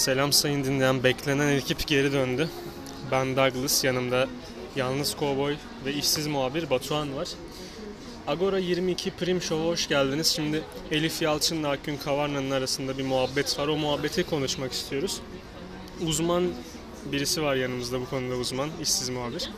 Selam 0.00 0.32
sayın 0.32 0.64
dinleyen 0.64 1.04
beklenen 1.04 1.48
ekip 1.48 1.86
geri 1.86 2.12
döndü. 2.12 2.48
Ben 3.10 3.36
Douglas, 3.36 3.84
yanımda 3.84 4.28
yalnız 4.76 5.16
kovboy 5.16 5.56
ve 5.84 5.92
işsiz 5.92 6.26
muhabir 6.26 6.70
Batuhan 6.70 7.16
var. 7.16 7.28
Agora 8.26 8.58
22 8.58 9.10
Prim 9.10 9.42
Show'a 9.42 9.66
hoş 9.66 9.88
geldiniz. 9.88 10.26
Şimdi 10.26 10.62
Elif 10.90 11.22
Yalçın'la 11.22 11.68
Akgün 11.68 11.96
Kavarna'nın 11.96 12.50
arasında 12.50 12.98
bir 12.98 13.04
muhabbet 13.04 13.58
var. 13.58 13.68
O 13.68 13.76
muhabbeti 13.76 14.22
konuşmak 14.22 14.72
istiyoruz. 14.72 15.20
Uzman 16.06 16.44
birisi 17.12 17.42
var 17.42 17.54
yanımızda 17.54 18.00
bu 18.00 18.10
konuda 18.10 18.34
uzman, 18.34 18.70
işsiz 18.82 19.08
muhabir. 19.08 19.50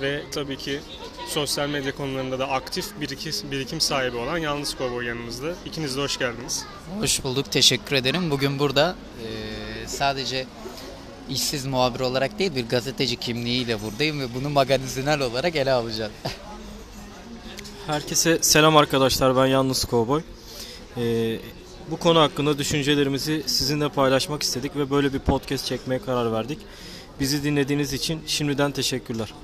Ve 0.00 0.22
tabii 0.30 0.56
ki 0.56 0.80
sosyal 1.28 1.68
medya 1.68 1.96
konularında 1.96 2.38
da 2.38 2.48
aktif 2.48 3.00
birikim, 3.00 3.50
birikim 3.50 3.80
sahibi 3.80 4.16
olan 4.16 4.38
Yalnız 4.38 4.74
Kovboy 4.74 5.06
yanımızda. 5.06 5.54
İkiniz 5.66 5.96
de 5.96 6.00
hoş 6.00 6.18
geldiniz. 6.18 6.64
Hoş 7.00 7.24
bulduk, 7.24 7.52
teşekkür 7.52 7.96
ederim. 7.96 8.30
Bugün 8.30 8.58
burada 8.58 8.96
e, 9.24 9.61
sadece 9.92 10.46
işsiz 11.30 11.66
muhabir 11.66 12.00
olarak 12.00 12.38
değil 12.38 12.54
bir 12.54 12.68
gazeteci 12.68 13.16
kimliğiyle 13.16 13.82
buradayım 13.82 14.20
ve 14.20 14.34
bunu 14.34 14.50
magazinel 14.50 15.20
olarak 15.20 15.56
ele 15.56 15.72
alacağım. 15.72 16.12
Herkese 17.86 18.38
selam 18.42 18.76
arkadaşlar 18.76 19.36
ben 19.36 19.46
Yalnız 19.46 19.84
Kovboy. 19.84 20.22
Ee, 20.96 21.38
bu 21.90 21.96
konu 21.96 22.20
hakkında 22.20 22.58
düşüncelerimizi 22.58 23.42
sizinle 23.46 23.88
paylaşmak 23.88 24.42
istedik 24.42 24.76
ve 24.76 24.90
böyle 24.90 25.12
bir 25.12 25.18
podcast 25.18 25.66
çekmeye 25.66 25.98
karar 26.02 26.32
verdik. 26.32 26.58
Bizi 27.20 27.44
dinlediğiniz 27.44 27.92
için 27.92 28.22
şimdiden 28.26 28.72
teşekkürler. 28.72 29.34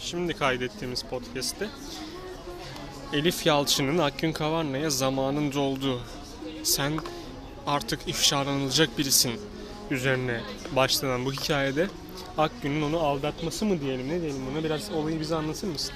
Şimdi 0.00 0.34
kaydettiğimiz 0.34 1.02
podcast'te 1.02 1.68
Elif 3.12 3.46
Yalçın'ın 3.46 3.98
Akgün 3.98 4.32
Kavarna'ya 4.32 4.90
zamanın 4.90 5.52
doldu. 5.52 6.00
Sen 6.62 6.92
artık 7.66 8.08
ifşalanılacak 8.08 8.98
birisin 8.98 9.40
üzerine 9.90 10.40
başlanan 10.76 11.24
bu 11.24 11.32
hikayede 11.32 11.88
Akgün'ün 12.38 12.82
onu 12.82 12.98
aldatması 13.00 13.64
mı 13.64 13.80
diyelim 13.80 14.08
ne 14.08 14.20
diyelim 14.20 14.46
buna 14.50 14.64
biraz 14.64 14.90
olayı 14.92 15.20
bize 15.20 15.34
anlatır 15.36 15.68
mısın? 15.68 15.94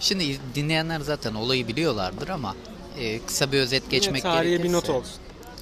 Şimdi 0.00 0.38
dinleyenler 0.54 1.00
zaten 1.00 1.34
olayı 1.34 1.68
biliyorlardır 1.68 2.28
ama 2.28 2.56
e, 2.98 3.20
kısa 3.26 3.52
bir 3.52 3.58
özet 3.58 3.90
geçmek 3.90 4.24
Yine 4.24 4.34
tarihe 4.34 4.50
gerekirse. 4.50 4.68
bir 4.68 4.76
not 4.76 4.90
olsun. 4.90 5.14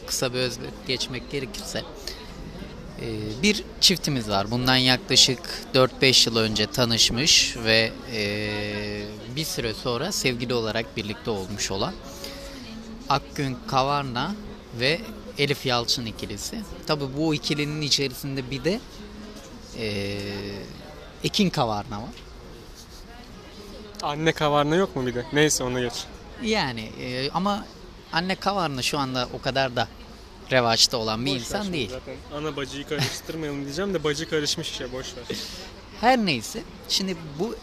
Kısa 0.06 0.32
bir 0.34 0.38
özet 0.38 0.86
geçmek 0.86 1.30
gerekirse. 1.30 1.82
e, 3.02 3.42
bir 3.42 3.64
çiftimiz 3.80 4.28
var. 4.28 4.50
Bundan 4.50 4.76
yaklaşık 4.76 5.38
4-5 5.74 6.28
yıl 6.30 6.36
önce 6.36 6.66
tanışmış 6.66 7.56
ve 7.64 7.92
e, 8.14 8.50
bir 9.36 9.44
süre 9.44 9.74
sonra 9.74 10.12
sevgili 10.12 10.54
olarak 10.54 10.96
birlikte 10.96 11.30
olmuş 11.30 11.70
olan 11.70 11.94
Akgün 13.08 13.56
Kavarna 13.66 14.34
ve 14.80 15.00
Elif 15.38 15.66
Yalçın 15.66 16.06
ikilisi. 16.06 16.60
Tabi 16.86 17.04
bu 17.16 17.34
ikilinin 17.34 17.82
içerisinde 17.82 18.50
bir 18.50 18.64
de 18.64 18.80
e, 19.78 20.18
Ekin 21.24 21.50
Kavarna 21.50 22.02
var. 22.02 22.10
Anne 24.02 24.32
Kavarna 24.32 24.74
yok 24.76 24.96
mu 24.96 25.06
bir 25.06 25.14
de? 25.14 25.24
Neyse 25.32 25.64
onu 25.64 25.80
geç. 25.80 26.04
Yani 26.42 26.90
e, 27.00 27.30
ama 27.30 27.66
anne 28.12 28.34
Kavarna 28.34 28.82
şu 28.82 28.98
anda 28.98 29.28
o 29.32 29.40
kadar 29.40 29.76
da 29.76 29.88
revaçta 30.50 30.96
olan 30.96 31.26
bir 31.26 31.30
Boş 31.30 31.34
ver 31.36 31.40
insan 31.40 31.62
şimdi 31.62 31.76
değil. 31.76 31.90
Zaten 31.90 32.16
ana 32.34 32.56
bacıyı 32.56 32.88
karıştırmayalım 32.88 33.64
diyeceğim 33.64 33.94
de 33.94 34.04
bacı 34.04 34.30
karışmış 34.30 34.70
işe 34.70 34.92
boş 34.92 35.06
ver. 35.16 35.36
Her 36.00 36.18
neyse 36.18 36.62
şimdi 36.88 37.16
bu 37.38 37.56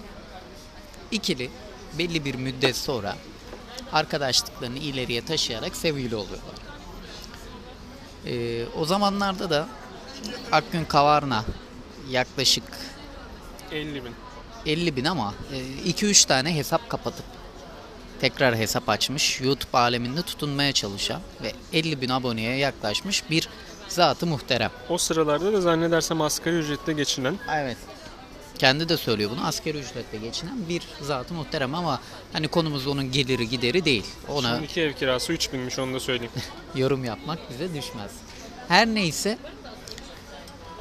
ikili 1.11 1.49
belli 1.97 2.25
bir 2.25 2.35
müddet 2.35 2.77
sonra 2.77 3.15
arkadaşlıklarını 3.91 4.77
ileriye 4.77 5.25
taşıyarak 5.25 5.75
sevgili 5.75 6.15
oluyorlar. 6.15 6.68
E, 8.25 8.65
o 8.77 8.85
zamanlarda 8.85 9.49
da 9.49 9.67
Akgün 10.51 10.85
Kavarna 10.85 11.45
yaklaşık 12.09 12.63
50 13.71 14.05
bin. 14.05 14.13
50 14.65 14.95
bin 14.95 15.05
ama 15.05 15.33
2-3 15.85 16.27
tane 16.27 16.55
hesap 16.55 16.89
kapatıp 16.89 17.25
tekrar 18.21 18.55
hesap 18.55 18.89
açmış. 18.89 19.41
YouTube 19.41 19.77
aleminde 19.77 20.21
tutunmaya 20.21 20.73
çalışan 20.73 21.21
ve 21.43 21.51
50 21.73 22.01
bin 22.01 22.09
aboneye 22.09 22.57
yaklaşmış 22.57 23.29
bir 23.29 23.49
zatı 23.87 24.25
muhterem. 24.25 24.71
O 24.89 24.97
sıralarda 24.97 25.53
da 25.53 25.61
zannedersem 25.61 26.21
asgari 26.21 26.55
ücretle 26.55 26.93
geçinen 26.93 27.37
Evet. 27.53 27.77
Kendi 28.59 28.89
de 28.89 28.97
söylüyor 28.97 29.31
bunu. 29.31 29.45
Askeri 29.45 29.77
ücretle 29.77 30.17
geçinen 30.17 30.69
bir 30.69 30.81
zatı 31.01 31.33
muhterem 31.33 31.75
ama 31.75 32.01
hani 32.33 32.47
konumuz 32.47 32.87
onun 32.87 33.11
geliri 33.11 33.49
gideri 33.49 33.85
değil. 33.85 34.05
Ona 34.27 34.55
Şimdiki 34.55 34.81
ev 34.81 34.93
kirası 34.93 35.33
3 35.33 35.53
binmiş 35.53 35.79
onu 35.79 35.93
da 35.93 35.99
söyleyeyim. 35.99 36.31
yorum 36.75 37.05
yapmak 37.05 37.39
bize 37.49 37.73
düşmez. 37.73 38.11
Her 38.67 38.87
neyse 38.87 39.37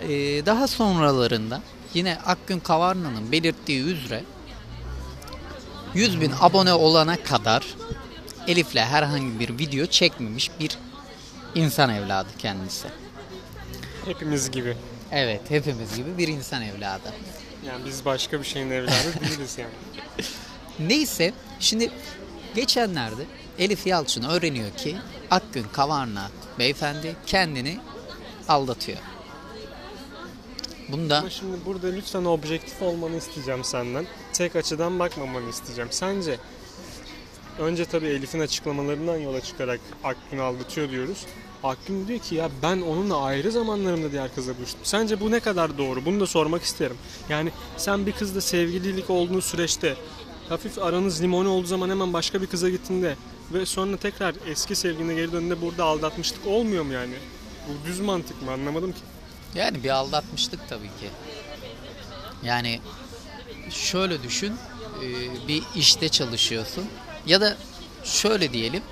eee, 0.08 0.46
daha 0.46 0.66
sonralarında 0.66 1.60
yine 1.94 2.18
Akgün 2.26 2.60
Kavarna'nın 2.60 3.32
belirttiği 3.32 3.82
üzere 3.84 4.24
100 5.94 6.20
bin 6.20 6.32
abone 6.40 6.72
olana 6.72 7.22
kadar 7.22 7.66
Elif'le 8.46 8.76
herhangi 8.76 9.40
bir 9.40 9.58
video 9.58 9.86
çekmemiş 9.86 10.50
bir 10.60 10.78
insan 11.54 11.90
evladı 11.90 12.28
kendisi. 12.38 12.88
Hepimiz 14.04 14.50
gibi. 14.50 14.76
Evet 15.12 15.40
hepimiz 15.48 15.96
gibi 15.96 16.18
bir 16.18 16.28
insan 16.28 16.62
evladı. 16.62 17.12
Yani 17.66 17.84
biz 17.84 18.04
başka 18.04 18.40
bir 18.40 18.44
şeyin 18.44 18.70
evladı 18.70 19.14
değiliz 19.20 19.58
yani. 19.58 19.72
Neyse 20.88 21.32
şimdi 21.60 21.90
geçenlerde 22.54 23.22
Elif 23.58 23.86
Yalçın 23.86 24.22
öğreniyor 24.22 24.70
ki 24.70 24.96
Akgün 25.30 25.66
Kavarna 25.72 26.30
beyefendi 26.58 27.16
kendini 27.26 27.80
aldatıyor. 28.48 28.98
Bunda 30.88 31.18
Ama 31.18 31.30
şimdi 31.30 31.56
burada 31.66 31.86
lütfen 31.88 32.24
objektif 32.24 32.82
olmanı 32.82 33.16
isteyeceğim 33.16 33.64
senden. 33.64 34.06
Tek 34.32 34.56
açıdan 34.56 34.98
bakmamanı 34.98 35.50
isteyeceğim. 35.50 35.88
Sence 35.92 36.38
önce 37.58 37.84
tabii 37.84 38.06
Elif'in 38.06 38.40
açıklamalarından 38.40 39.16
yola 39.16 39.40
çıkarak 39.40 39.80
Akgün 40.04 40.38
aldatıyor 40.38 40.90
diyoruz. 40.90 41.26
Akgün 41.64 42.08
diyor 42.08 42.18
ki 42.18 42.34
ya 42.34 42.50
ben 42.62 42.80
onunla 42.80 43.22
ayrı 43.22 43.52
zamanlarımda 43.52 44.12
diğer 44.12 44.34
kızla 44.34 44.56
buluştum. 44.56 44.80
Sence 44.82 45.20
bu 45.20 45.30
ne 45.30 45.40
kadar 45.40 45.78
doğru? 45.78 46.04
Bunu 46.04 46.20
da 46.20 46.26
sormak 46.26 46.62
isterim. 46.62 46.96
Yani 47.28 47.50
sen 47.76 48.06
bir 48.06 48.12
kızla 48.12 48.40
sevgililik 48.40 49.10
olduğun 49.10 49.40
süreçte 49.40 49.96
hafif 50.48 50.78
aranız 50.78 51.22
limoni 51.22 51.48
olduğu 51.48 51.66
zaman 51.66 51.90
hemen 51.90 52.12
başka 52.12 52.42
bir 52.42 52.46
kıza 52.46 52.68
gittiğinde 52.70 53.16
ve 53.52 53.66
sonra 53.66 53.96
tekrar 53.96 54.34
eski 54.46 54.76
sevgiline 54.76 55.14
geri 55.14 55.32
döndüğünde 55.32 55.62
burada 55.62 55.84
aldatmışlık 55.84 56.46
olmuyor 56.46 56.84
mu 56.84 56.92
yani? 56.92 57.14
Bu 57.68 57.86
düz 57.86 58.00
mantık 58.00 58.42
mı? 58.42 58.52
Anlamadım 58.52 58.92
ki. 58.92 58.98
yani 59.54 59.84
bir 59.84 59.90
aldatmışlık 59.90 60.68
tabii 60.68 60.86
ki. 60.86 61.10
Yani 62.44 62.80
şöyle 63.70 64.22
düşün 64.22 64.52
e, 65.02 65.08
bir 65.48 65.62
işte 65.76 66.08
çalışıyorsun 66.08 66.84
ya 67.26 67.40
da 67.40 67.56
şöyle 68.04 68.52
diyelim 68.52 68.82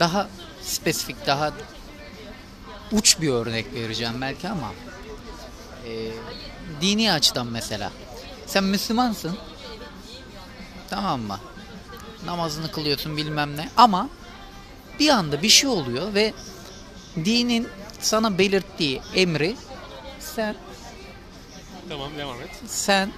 daha 0.00 0.28
spesifik 0.64 1.26
daha 1.26 1.52
uç 2.92 3.20
bir 3.20 3.28
örnek 3.32 3.74
vereceğim 3.74 4.20
belki 4.20 4.48
ama 4.48 4.72
e, 5.86 6.10
dini 6.80 7.12
açıdan 7.12 7.46
mesela. 7.46 7.92
Sen 8.46 8.64
Müslümansın 8.64 9.38
tamam 10.90 11.20
mı? 11.20 11.38
Namazını 12.24 12.70
kılıyorsun 12.72 13.16
bilmem 13.16 13.56
ne. 13.56 13.68
Ama 13.76 14.08
bir 14.98 15.08
anda 15.08 15.42
bir 15.42 15.48
şey 15.48 15.70
oluyor 15.70 16.14
ve 16.14 16.34
dinin 17.24 17.68
sana 18.00 18.38
belirttiği 18.38 19.02
emri 19.14 19.56
sen 20.20 20.56
Tamam 21.88 22.10
devam 22.18 22.40
et. 22.42 22.50
sen 22.66 23.12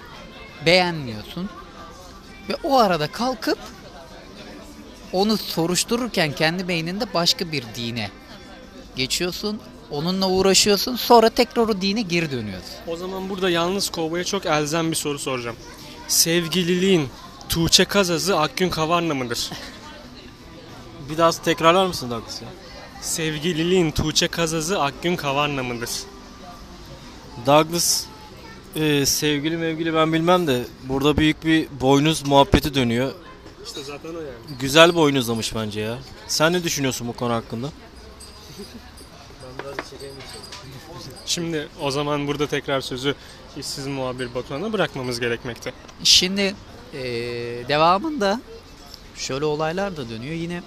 beğenmiyorsun. 0.67 1.51
Ve 2.49 2.57
o 2.65 2.79
arada 2.79 3.13
kalkıp 3.13 3.59
onu 5.15 5.37
soruştururken 5.37 6.33
kendi 6.33 6.69
beyninde 6.69 7.15
başka 7.15 7.53
bir 7.53 7.65
dine 7.77 8.11
geçiyorsun. 8.97 9.61
Onunla 9.91 10.29
uğraşıyorsun. 10.29 10.97
Sonra 10.97 11.31
tekrar 11.31 11.63
o 11.63 11.81
dine 11.81 12.03
geri 12.03 12.31
dönüyorsun. 12.31 12.75
O 12.87 12.97
zaman 12.97 13.29
burada 13.29 13.51
yalnız 13.51 13.91
kovboya 13.91 14.25
çok 14.25 14.47
elzem 14.47 14.91
bir 14.91 14.97
soru 14.97 15.19
soracağım. 15.19 15.57
Sevgililiğin 16.09 17.09
Tuğçe 17.49 17.85
Kazazı 17.85 18.39
Akgün 18.39 18.71
Kavarna 18.71 19.15
mıdır? 19.15 19.51
Bir 21.11 21.19
daha 21.19 21.31
tekrarlar 21.31 21.87
mısın 21.87 22.11
Douglas 22.11 22.43
ya? 22.43 22.49
Sevgililiğin 23.01 23.91
Tuğçe 23.91 24.29
Kazazı 24.29 24.83
Akgün 24.83 25.17
Kavarna 25.17 25.63
mıdır? 25.63 25.91
Douglas 27.47 28.05
e, 28.77 29.07
sevgili 29.07 29.57
mevgili 29.57 29.95
ben 29.95 30.13
bilmem 30.13 30.47
de 30.47 30.65
burada 30.83 31.17
büyük 31.17 31.45
bir 31.45 31.69
boynuz 31.81 32.27
muhabbeti 32.27 32.75
dönüyor. 32.75 33.13
İşte 33.67 33.83
zaten 33.85 34.09
o 34.15 34.19
yani. 34.21 34.59
Güzel 34.61 34.95
boynuzlamış 34.95 35.55
bence 35.55 35.81
ya. 35.81 35.99
Sen 36.29 36.53
ne 36.53 36.65
düşünüyorsun 36.65 37.09
bu 37.09 37.13
konu 37.13 37.33
hakkında? 37.33 37.71
Şimdi 41.27 41.69
o 41.81 41.91
zaman 41.91 42.27
burada 42.27 42.47
tekrar 42.47 42.81
sözü 42.81 43.15
işsiz 43.57 43.87
muhabir 43.87 44.35
Batuhan'a 44.35 44.73
bırakmamız 44.73 45.21
gerekmekte. 45.21 45.73
Şimdi 46.05 46.55
eee, 46.95 47.69
devamında 47.69 48.41
şöyle 49.17 49.45
olaylar 49.45 49.97
da 49.97 50.09
dönüyor. 50.09 50.35
Yine 50.35 50.63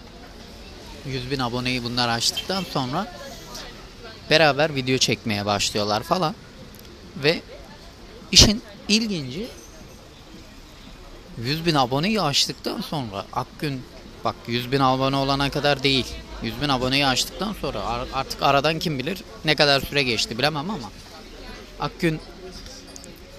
100 1.06 1.32
bin 1.32 1.40
aboneyi 1.40 1.84
bunlar 1.84 2.10
açtıktan 2.10 2.64
sonra 2.64 3.14
Beraber 4.30 4.76
video 4.76 4.98
çekmeye 4.98 5.46
başlıyorlar 5.46 6.04
falan. 6.04 6.36
Ve 7.24 7.42
işin 8.32 8.62
ilginci 8.88 9.48
100 11.38 11.66
bin 11.66 11.76
aboneyi 11.76 12.22
aştıktan 12.22 12.82
sonra 12.82 13.26
Akgün 13.34 13.82
bak 14.24 14.36
100 14.48 14.72
bin 14.72 14.80
abone 14.80 15.16
olana 15.16 15.50
kadar 15.52 15.84
değil 15.84 16.06
100 16.44 16.62
bin 16.62 16.70
aboneyi 16.70 17.06
aştıktan 17.08 17.56
sonra 17.62 17.80
ar- 17.82 18.08
artık 18.14 18.44
aradan 18.44 18.80
kim 18.80 19.00
bilir 19.00 19.24
ne 19.46 19.56
kadar 19.56 19.82
süre 19.82 20.04
geçti 20.04 20.38
bilemem 20.38 20.70
ama 20.70 20.92
Akgün 21.80 22.20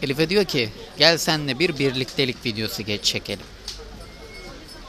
Elif'e 0.02 0.28
diyor 0.28 0.44
ki 0.44 0.68
gel 0.98 1.18
senle 1.18 1.58
bir 1.58 1.78
birliktelik 1.78 2.46
videosu 2.46 2.82
geç 2.82 3.04
çekelim. 3.04 3.44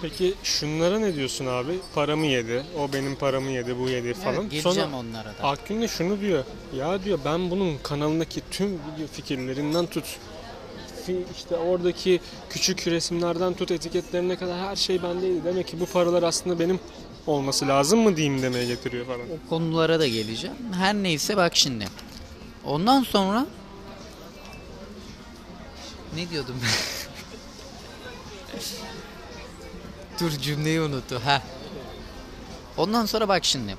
Peki 0.02 0.34
şunlara 0.44 1.00
ne 1.00 1.16
diyorsun 1.16 1.46
abi? 1.46 1.80
Paramı 1.96 2.26
yedi, 2.26 2.64
o 2.80 2.94
benim 2.94 3.16
paramı 3.16 3.52
yedi, 3.52 3.80
bu 3.80 3.90
yedi 3.90 4.14
falan. 4.14 4.50
Evet, 4.54 4.64
Sonra 4.64 4.90
onlara 4.96 5.26
da. 5.40 5.44
Akgün 5.44 5.82
de 5.82 5.88
şunu 5.88 6.22
diyor. 6.22 6.44
Ya 6.76 7.04
diyor 7.04 7.20
ben 7.26 7.52
bunun 7.52 7.78
kanalındaki 7.84 8.42
tüm 8.52 8.68
video 8.68 9.08
fikirlerinden 9.14 9.86
tut. 9.86 10.06
Fi- 11.10 11.24
işte 11.38 11.56
oradaki 11.58 12.20
küçük 12.50 12.88
resimlerden 12.88 13.54
tut 13.54 13.72
etiketlerine 13.72 14.36
kadar 14.36 14.60
her 14.60 14.76
şey 14.76 15.04
bendeydi. 15.04 15.44
Demek 15.46 15.68
ki 15.68 15.80
bu 15.80 15.86
paralar 15.86 16.24
aslında 16.24 16.60
benim 16.60 16.80
olması 17.28 17.68
lazım 17.68 18.00
mı 18.00 18.18
diyeyim 18.18 18.42
demeye 18.42 18.66
getiriyor 18.66 19.06
falan. 19.06 19.22
O 19.22 19.50
konulara 19.50 20.00
da 20.00 20.08
geleceğim. 20.08 20.56
Her 20.74 20.96
neyse 20.96 21.38
bak 21.38 21.56
şimdi. 21.58 21.86
Ondan 22.66 23.04
sonra 23.04 23.46
ne 26.16 26.30
diyordum 26.30 26.56
ben? 26.64 26.70
Dur 30.20 30.32
cümleyi 30.32 30.82
unuttu. 30.82 31.22
Ha. 31.26 31.42
Ondan 32.78 33.06
sonra 33.06 33.28
bak 33.28 33.46
şimdi. 33.46 33.76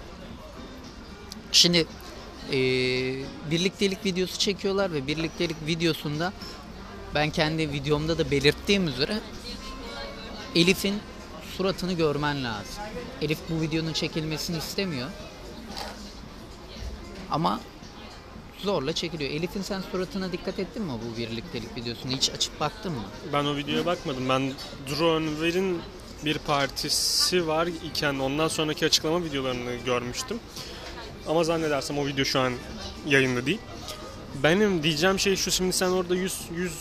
Şimdi 1.52 1.86
eee, 2.52 3.24
birliktelik 3.50 4.04
videosu 4.04 4.38
çekiyorlar 4.38 4.92
ve 4.92 5.06
birliktelik 5.06 5.56
videosunda 5.66 6.32
ben 7.14 7.30
kendi 7.30 7.72
videomda 7.72 8.18
da 8.18 8.30
belirttiğim 8.30 8.88
üzere 8.88 9.18
Elif'in 10.54 10.94
suratını 11.56 11.92
görmen 11.92 12.44
lazım. 12.44 12.82
Elif 13.22 13.38
bu 13.50 13.60
videonun 13.60 13.92
çekilmesini 13.92 14.58
istemiyor. 14.58 15.08
Ama 17.30 17.60
zorla 18.58 18.92
çekiliyor. 18.92 19.30
Elif'in 19.30 19.62
sen 19.62 19.80
suratına 19.92 20.32
dikkat 20.32 20.58
ettin 20.58 20.82
mi 20.82 20.92
bu 20.92 21.16
birliktelik 21.16 21.76
videosunu? 21.76 22.12
Hiç 22.12 22.30
açıp 22.30 22.60
baktın 22.60 22.92
mı? 22.92 23.04
Ben 23.32 23.44
o 23.44 23.56
videoya 23.56 23.86
bakmadım. 23.86 24.28
Ben 24.28 24.52
Dronever'in 24.88 25.82
bir 26.24 26.38
partisi 26.38 27.46
var 27.46 27.66
iken 27.66 28.18
ondan 28.18 28.48
sonraki 28.48 28.86
açıklama 28.86 29.24
videolarını 29.24 29.74
görmüştüm. 29.84 30.40
Ama 31.28 31.44
zannedersem 31.44 31.98
o 31.98 32.06
video 32.06 32.24
şu 32.24 32.40
an 32.40 32.52
yayında 33.06 33.46
değil. 33.46 33.58
Benim 34.34 34.82
diyeceğim 34.82 35.18
şey 35.18 35.36
şu 35.36 35.50
şimdi 35.50 35.72
sen 35.72 35.90
orada 35.90 36.14
100 36.14 36.34
100 36.56 36.72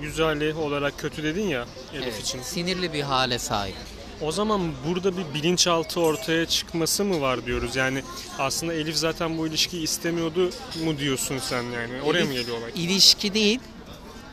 100 0.00 0.18
hali 0.18 0.54
olarak 0.54 0.98
kötü 0.98 1.22
dedin 1.22 1.48
ya 1.48 1.66
Elif 1.94 2.04
Evet, 2.04 2.20
için. 2.22 2.42
Sinirli 2.42 2.92
bir 2.92 3.02
hale 3.02 3.38
sahip. 3.38 3.74
O 4.20 4.32
zaman 4.32 4.72
burada 4.88 5.16
bir 5.16 5.34
bilinçaltı 5.34 6.00
ortaya 6.00 6.46
çıkması 6.46 7.04
mı 7.04 7.20
var 7.20 7.46
diyoruz? 7.46 7.76
Yani 7.76 8.02
aslında 8.38 8.74
Elif 8.74 8.96
zaten 8.96 9.38
bu 9.38 9.46
ilişkiyi 9.46 9.82
istemiyordu 9.82 10.50
mu 10.84 10.98
diyorsun 10.98 11.38
sen 11.38 11.62
yani? 11.62 12.02
Oraya 12.04 12.24
mı 12.24 12.32
Elif 12.32 12.40
geliyor 12.40 12.58
olay? 12.58 12.70
İlişki 12.74 13.34
değil. 13.34 13.60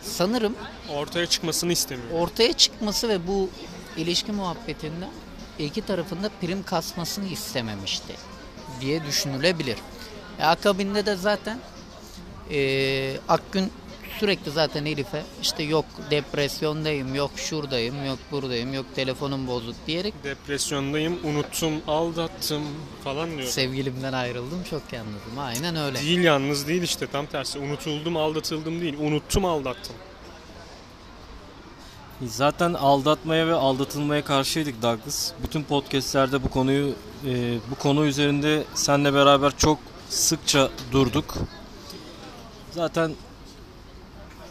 Sanırım 0.02 0.56
Ortaya 0.90 1.26
çıkmasını 1.26 1.72
istemiyor. 1.74 2.10
ortaya 2.12 2.54
çıkması 2.54 3.10
ve 3.10 3.28
bu 3.28 3.50
ilişki 3.98 4.32
muhabbetinde 4.32 5.08
iki 5.60 5.82
tarafında 5.82 6.30
prim 6.42 6.64
kasmasını 6.64 7.28
istememişti 7.28 8.14
diye 8.82 9.06
düşünülebilir. 9.06 9.78
E, 10.40 10.44
akabinde 10.44 11.06
de 11.06 11.16
zaten 11.16 11.60
e, 12.52 13.18
Akgün 13.30 13.72
sürekli 14.20 14.52
zaten 14.52 14.86
Elif'e 14.86 15.24
işte 15.42 15.64
yok 15.64 15.86
depresyondayım, 16.12 17.16
yok 17.16 17.32
şuradayım, 17.36 18.06
yok 18.06 18.20
buradayım, 18.32 18.74
yok 18.74 18.86
telefonum 18.96 19.48
bozuk 19.48 19.76
diyerek 19.88 20.14
Depresyondayım, 20.24 21.20
unuttum, 21.24 21.74
aldattım 21.88 22.62
falan 23.04 23.38
diyor. 23.38 23.48
sevgilimden 23.50 24.14
ayrıldım 24.14 24.64
çok 24.70 24.82
yalnızım. 24.94 25.40
Aynen 25.40 25.76
öyle. 25.76 26.00
Değil 26.02 26.20
yalnız 26.20 26.68
değil 26.68 26.82
işte 26.82 27.08
tam 27.08 27.26
tersi. 27.26 27.60
Unutuldum, 27.60 28.18
aldatıldım 28.18 28.82
değil. 28.82 28.96
Unuttum, 29.00 29.46
aldattım. 29.46 29.96
Zaten 32.26 32.74
aldatmaya 32.74 33.48
ve 33.48 33.54
aldatılmaya 33.54 34.24
karşıydık 34.26 34.82
Douglas. 34.82 35.32
Bütün 35.44 35.64
podcastlerde 35.64 36.44
bu 36.44 36.50
konuyu 36.50 36.94
e, 37.28 37.58
bu 37.72 37.76
konu 37.76 38.06
üzerinde 38.06 38.64
seninle 38.74 39.14
beraber 39.14 39.58
çok 39.58 39.80
sıkça 40.10 40.70
durduk. 40.92 41.38
Zaten 42.78 43.16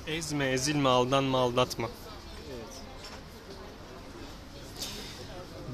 Ezme, 0.06 0.46
ezilme, 0.50 0.88
aldanma, 0.88 1.38
aldatma. 1.38 1.88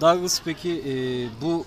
Douglas 0.01 0.41
peki 0.45 0.71
e, 0.87 0.93
bu 1.43 1.67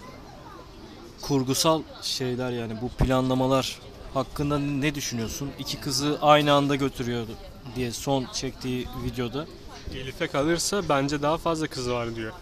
kurgusal 1.21 1.81
şeyler 2.01 2.51
yani 2.51 2.81
bu 2.81 2.89
planlamalar 2.89 3.79
hakkında 4.13 4.59
ne 4.59 4.95
düşünüyorsun? 4.95 5.51
İki 5.59 5.79
kızı 5.79 6.17
aynı 6.21 6.53
anda 6.53 6.75
götürüyordu 6.75 7.31
diye 7.75 7.91
son 7.91 8.25
çektiği 8.33 8.87
videoda. 9.05 9.45
Elif'e 9.93 10.27
kalırsa 10.27 10.89
bence 10.89 11.21
daha 11.21 11.37
fazla 11.37 11.67
kızı 11.67 11.93
var 11.93 12.15
diyor. 12.15 12.33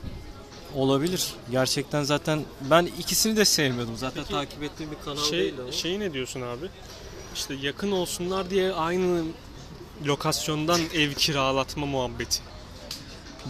Olabilir. 0.75 1.33
Gerçekten 1.51 2.03
zaten 2.03 2.43
ben 2.61 2.85
ikisini 2.85 3.37
de 3.37 3.45
sevmiyordum. 3.45 3.97
Zaten 3.97 4.23
Peki, 4.23 4.33
takip 4.33 4.63
ettiğim 4.63 4.91
bir 4.91 4.97
kanal 5.05 5.23
Şey, 5.23 5.39
değildi 5.39 5.61
ama. 5.61 5.71
şeyi 5.71 5.99
ne 5.99 6.13
diyorsun 6.13 6.41
abi? 6.41 6.69
İşte 7.35 7.53
yakın 7.53 7.91
olsunlar 7.91 8.49
diye 8.49 8.73
aynı 8.73 9.23
lokasyondan 10.05 10.81
ev 10.93 11.13
kiralatma 11.13 11.85
muhabbeti. 11.85 12.39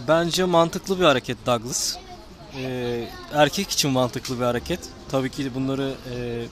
Bence 0.08 0.44
mantıklı 0.44 1.00
bir 1.00 1.04
hareket 1.04 1.46
Douglas. 1.46 1.96
Ee, 2.56 3.08
erkek 3.32 3.70
için 3.70 3.90
mantıklı 3.90 4.38
bir 4.38 4.44
hareket. 4.44 4.80
Tabii 5.10 5.30
ki 5.30 5.54
bunları 5.54 5.94
e, 6.14 6.44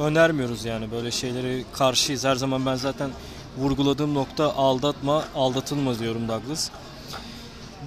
önermiyoruz 0.00 0.64
yani 0.64 0.90
böyle 0.90 1.10
şeyleri 1.10 1.64
karşıyız. 1.72 2.24
Her 2.24 2.34
zaman 2.36 2.66
ben 2.66 2.74
zaten 2.74 3.10
vurguladığım 3.58 4.14
nokta 4.14 4.54
aldatma, 4.54 5.24
aldatılma 5.34 5.98
diyorum 5.98 6.28
Douglas. 6.28 6.70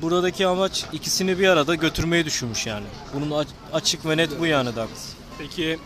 Buradaki 0.02 0.48
amaç 0.48 0.86
ikisini 0.94 1.40
bir 1.40 1.48
arada 1.48 1.76
götürmeyi 1.76 2.26
düşünmüş 2.26 2.66
yani. 2.68 2.86
Bunun 3.14 3.46
açık 3.74 4.06
ve 4.06 4.18
net 4.18 4.40
bu 4.40 4.46
yani 4.46 4.70
Douglas. 4.76 5.10
Peki 5.38 5.80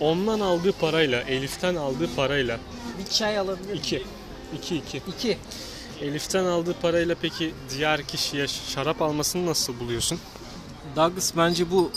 ondan 0.00 0.40
aldığı 0.40 0.72
parayla, 0.72 1.20
Elif'ten 1.22 1.74
aldığı 1.74 2.14
parayla 2.16 2.58
Bir 2.98 3.10
çay 3.10 3.38
alabilir 3.38 3.74
iki. 3.74 4.02
iki 4.58 4.76
iki. 4.76 4.96
İki. 5.16 5.38
Elif'ten 6.00 6.44
aldığı 6.44 6.74
parayla 6.74 7.14
peki 7.22 7.54
diğer 7.70 8.02
kişiye 8.02 8.46
şarap 8.48 9.02
almasını 9.02 9.46
nasıl 9.46 9.80
buluyorsun? 9.80 10.18
Douglas 10.96 11.32
bence 11.36 11.70
bu 11.70 11.90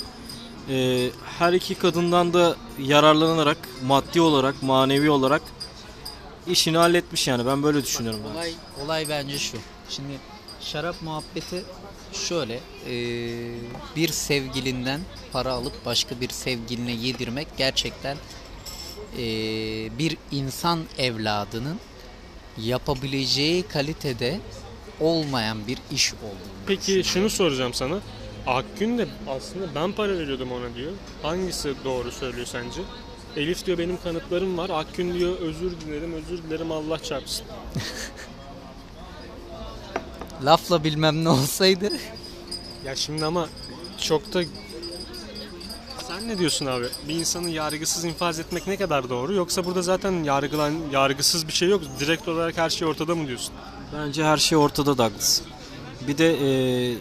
e, 0.69 1.09
her 1.39 1.53
iki 1.53 1.75
kadından 1.75 2.33
da 2.33 2.55
yararlanarak 2.79 3.57
maddi 3.85 4.21
olarak 4.21 4.63
manevi 4.63 5.09
olarak 5.09 5.41
işini 6.47 6.77
halletmiş 6.77 7.27
yani 7.27 7.45
ben 7.45 7.63
böyle 7.63 7.83
düşünüyorum. 7.83 8.19
ben. 8.29 8.35
Olay, 8.35 8.53
olay 8.85 9.09
bence 9.09 9.37
şu. 9.39 9.57
Şimdi 9.89 10.13
şarap 10.61 11.01
muhabbeti 11.01 11.63
şöyle. 12.13 12.59
eee, 12.89 13.51
bir 13.95 14.07
sevgilinden 14.07 15.01
para 15.31 15.51
alıp 15.51 15.85
başka 15.85 16.21
bir 16.21 16.29
sevgiline 16.29 16.91
yedirmek 16.91 17.47
gerçekten 17.57 18.17
eee, 19.17 19.89
bir 19.99 20.17
insan 20.31 20.79
evladının 20.97 21.79
yapabileceği 22.57 23.63
kalitede 23.63 24.39
olmayan 24.99 25.67
bir 25.67 25.77
iş 25.91 26.13
olduğunu 26.13 26.53
Peki 26.67 27.03
şunu 27.03 27.29
soracağım 27.29 27.73
sana. 27.73 27.99
Akgün 28.47 28.97
de 28.97 29.07
aslında 29.27 29.75
ben 29.75 29.91
para 29.91 30.17
veriyordum 30.17 30.51
ona 30.51 30.75
diyor. 30.75 30.91
Hangisi 31.21 31.73
doğru 31.85 32.11
söylüyor 32.11 32.45
sence? 32.45 32.81
Elif 33.37 33.65
diyor 33.65 33.77
benim 33.77 34.01
kanıtlarım 34.03 34.57
var. 34.57 34.69
Akgün 34.69 35.13
diyor 35.13 35.39
özür 35.39 35.71
dilerim 35.81 36.13
özür 36.13 36.43
dilerim 36.43 36.71
Allah 36.71 37.03
çarpsın. 37.03 37.45
Lafla 40.43 40.83
bilmem 40.83 41.23
ne 41.23 41.29
olsaydı 41.29 41.89
Ya 42.85 42.95
şimdi 42.95 43.25
ama 43.25 43.47
çok 43.97 44.33
da 44.33 44.43
sen 46.07 46.27
ne 46.27 46.37
diyorsun 46.37 46.65
abi? 46.65 46.85
Bir 47.07 47.15
insanı 47.15 47.49
yargısız 47.49 48.05
infaz 48.05 48.39
etmek 48.39 48.67
ne 48.67 48.77
kadar 48.77 49.09
doğru? 49.09 49.33
Yoksa 49.33 49.65
burada 49.65 49.81
zaten 49.81 50.23
yargılan 50.23 50.73
yargısız 50.91 51.47
bir 51.47 51.53
şey 51.53 51.69
yok. 51.69 51.81
Direkt 51.99 52.27
olarak 52.27 52.57
her 52.57 52.69
şey 52.69 52.87
ortada 52.87 53.15
mı 53.15 53.27
diyorsun? 53.27 53.53
Bence 53.93 54.23
her 54.23 54.37
şey 54.37 54.57
ortada 54.57 54.97
Douglas. 54.97 55.41
Bir 56.07 56.17
de 56.17 56.35
e, 56.91 56.97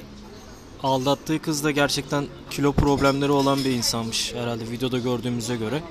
aldattığı 0.83 1.43
kız 1.43 1.65
da 1.65 1.71
gerçekten 1.71 2.27
kilo 2.51 2.73
problemleri 2.73 3.31
olan 3.33 3.59
bir 3.65 3.71
insanmış 3.71 4.35
herhalde 4.35 4.71
videoda 4.71 4.99
gördüğümüze 4.99 5.57
göre. 5.57 5.83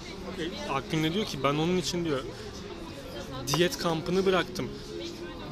Akgün 0.69 1.03
ne 1.03 1.13
diyor 1.13 1.25
ki 1.25 1.37
ben 1.43 1.53
onun 1.53 1.77
için 1.77 2.05
diyor 2.05 2.19
diyet 3.47 3.77
kampını 3.77 4.25
bıraktım. 4.25 4.69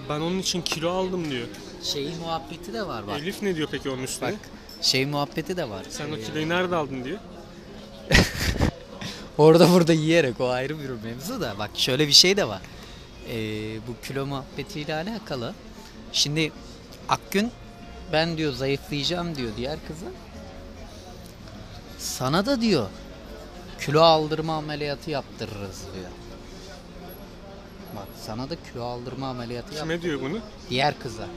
Ben 0.09 0.19
onun 0.19 0.39
için 0.39 0.61
kilo 0.61 0.89
aldım 0.89 1.31
diyor. 1.31 1.47
Şey 1.85 2.09
muhabbeti 2.21 2.73
de 2.73 2.87
var 2.87 3.07
bak. 3.07 3.19
Elif 3.19 3.41
ne 3.41 3.55
diyor 3.55 3.67
peki 3.71 3.89
onun 3.89 4.03
üstüne? 4.03 4.31
Bak 4.31 4.39
şey 4.81 5.05
muhabbeti 5.05 5.57
de 5.57 5.69
var. 5.69 5.85
Sen 5.89 6.11
o 6.11 6.15
Ee, 6.17 6.23
kiloyu 6.23 6.49
nerede 6.49 6.75
aldın 6.75 7.03
diyor. 7.03 7.19
Orada 9.37 9.69
burada 9.71 9.93
yiyerek 9.93 10.41
o 10.41 10.49
ayrı 10.49 10.79
bir 10.79 10.89
mevzu 10.89 11.41
da. 11.41 11.55
Bak 11.59 11.71
şöyle 11.75 12.07
bir 12.07 12.13
şey 12.13 12.37
de 12.37 12.47
var. 12.47 12.61
Ee, 13.29 13.33
bu 13.87 14.07
kilo 14.07 14.25
muhabbetiyle 14.25 14.95
alakalı. 14.95 15.53
Şimdi 16.13 16.51
Akgün 17.09 17.51
ben 18.13 18.37
diyor 18.37 18.53
zayıflayacağım 18.53 19.35
diyor 19.35 19.51
diğer 19.57 19.77
kıza. 19.87 20.05
Sana 21.97 22.45
da 22.45 22.61
diyor 22.61 22.87
kilo 23.79 24.01
aldırma 24.01 24.55
ameliyatı 24.57 25.11
yaptırırız 25.11 25.81
diyor. 25.95 26.09
Bak 27.95 28.07
sana 28.25 28.49
da 28.49 28.55
kilo 28.71 28.83
aldırma 28.83 29.27
ameliyatı. 29.29 29.75
Kime 29.79 30.01
diyor 30.01 30.21
bunu? 30.21 30.39
Diğer 30.69 30.99
kıza. 30.99 31.27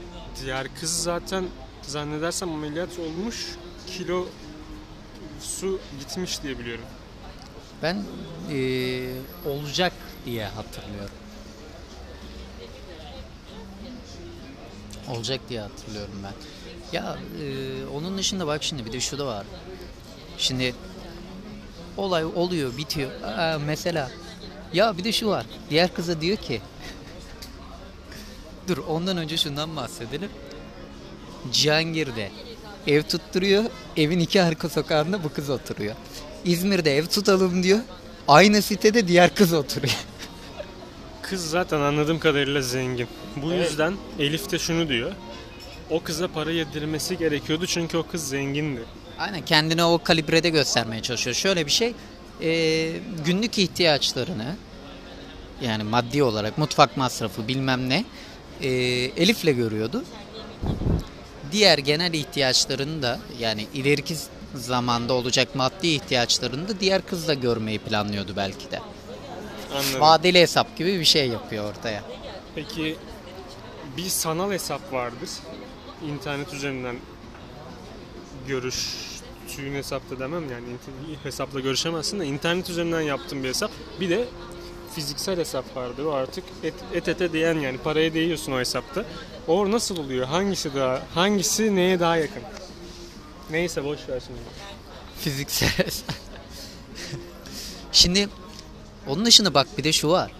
Diğer 0.41 0.67
kız 0.79 1.03
zaten 1.03 1.45
zannedersem 1.81 2.49
ameliyat 2.53 2.99
olmuş. 2.99 3.47
Kilo 3.87 4.25
su 5.41 5.79
gitmiş 5.99 6.43
diye 6.43 6.59
biliyorum. 6.59 6.85
Ben 7.83 8.03
eee, 8.51 9.09
olacak 9.45 9.93
diye 10.25 10.45
hatırlıyorum. 10.45 11.15
Olacak 15.09 15.39
diye 15.49 15.59
hatırlıyorum 15.61 16.13
ben. 16.23 16.33
Ya 16.97 17.17
eee, 17.41 17.85
onun 17.95 18.17
dışında 18.17 18.47
bak 18.47 18.63
şimdi 18.63 18.85
bir 18.85 18.91
de 18.91 18.99
şu 18.99 19.19
da 19.19 19.25
var. 19.25 19.45
Şimdi 20.37 20.75
olay 21.97 22.25
oluyor, 22.25 22.77
bitiyor. 22.77 23.11
Aa, 23.23 23.59
mesela 23.65 24.11
ya 24.73 24.97
bir 24.97 25.03
de 25.03 25.11
şu 25.11 25.27
var. 25.27 25.45
Diğer 25.69 25.93
kıza 25.93 26.21
diyor 26.21 26.37
ki 26.37 26.61
Dur 28.69 28.77
ondan 28.87 29.17
önce 29.17 29.37
şundan 29.37 29.75
bahsedelim. 29.75 30.29
Cihangir'de 31.51 32.29
ev 32.87 33.03
tutturuyor. 33.03 33.63
Evin 33.97 34.19
iki 34.19 34.41
arka 34.41 34.69
sokağında 34.69 35.23
bu 35.23 35.33
kız 35.33 35.49
oturuyor. 35.49 35.95
İzmir'de 36.45 36.97
ev 36.97 37.05
tutalım 37.05 37.63
diyor. 37.63 37.79
Aynı 38.27 38.61
sitede 38.61 39.07
diğer 39.07 39.35
kız 39.35 39.53
oturuyor. 39.53 39.93
Kız 41.21 41.49
zaten 41.49 41.79
anladığım 41.79 42.19
kadarıyla 42.19 42.61
zengin. 42.61 43.07
Bu 43.35 43.51
yüzden 43.51 43.93
Elif 44.19 44.51
de 44.51 44.59
şunu 44.59 44.89
diyor. 44.89 45.11
O 45.89 46.03
kıza 46.03 46.27
para 46.27 46.51
yedirmesi 46.51 47.17
gerekiyordu 47.17 47.65
çünkü 47.65 47.97
o 47.97 48.07
kız 48.07 48.27
zengindi. 48.27 48.81
Aynen 49.19 49.45
kendini 49.45 49.83
o 49.83 50.03
kalibrede 50.03 50.49
göstermeye 50.49 51.01
çalışıyor. 51.01 51.35
Şöyle 51.35 51.65
bir 51.65 51.71
şey 51.71 51.93
e, 52.41 52.91
günlük 53.25 53.57
ihtiyaçlarını 53.57 54.55
yani 55.61 55.83
maddi 55.83 56.23
olarak 56.23 56.57
mutfak 56.57 56.97
masrafı 56.97 57.47
bilmem 57.47 57.89
ne 57.89 58.05
e, 58.61 58.69
Elif'le 59.17 59.55
görüyordu. 59.55 60.03
Diğer 61.51 61.77
genel 61.77 62.13
ihtiyaçlarını 62.13 63.01
da 63.01 63.19
yani 63.39 63.67
ileriki 63.73 64.15
zamanda 64.55 65.13
olacak 65.13 65.55
maddi 65.55 65.87
ihtiyaçlarını 65.87 66.67
da 66.67 66.79
diğer 66.79 67.05
kızla 67.05 67.33
görmeyi 67.33 67.79
planlıyordu 67.79 68.33
belki 68.35 68.71
de. 68.71 68.79
Anladım. 69.71 70.01
Vadeli 70.01 70.41
hesap 70.41 70.77
gibi 70.77 70.99
bir 70.99 71.05
şey 71.05 71.29
yapıyor 71.29 71.69
ortaya. 71.69 72.03
Peki 72.55 72.95
bir 73.97 74.09
sanal 74.09 74.51
hesap 74.51 74.93
vardır. 74.93 75.29
İnternet 76.07 76.53
üzerinden 76.53 76.95
görüştüğün 78.47 79.73
hesapta 79.73 80.19
demem 80.19 80.51
yani 80.51 80.65
hesapla 81.23 81.59
görüşemezsin 81.59 82.19
de 82.19 82.25
internet 82.25 82.69
üzerinden 82.69 83.01
yaptığın 83.01 83.43
bir 83.43 83.49
hesap. 83.49 83.71
Bir 83.99 84.09
de 84.09 84.27
fiziksel 84.95 85.37
hesap 85.39 85.75
vardır. 85.75 86.05
O 86.05 86.11
artık 86.13 86.43
et, 86.63 86.73
et 86.93 87.07
ete 87.07 87.33
değen 87.33 87.59
yani 87.59 87.77
paraya 87.77 88.13
değiyorsun 88.13 88.51
o 88.51 88.59
hesapta. 88.59 89.05
O 89.47 89.71
nasıl 89.71 89.97
oluyor? 89.97 90.27
Hangisi 90.27 90.75
daha 90.75 91.01
hangisi 91.15 91.75
neye 91.75 91.99
daha 91.99 92.17
yakın? 92.17 92.43
Neyse 93.49 93.83
boş 93.83 93.99
ver 94.09 94.21
şimdi. 94.27 94.39
Fiziksel 95.19 95.91
Şimdi 97.91 98.29
onun 99.07 99.25
dışında 99.25 99.53
bak 99.53 99.67
bir 99.77 99.83
de 99.83 99.91
şu 99.93 100.09
var. 100.09 100.31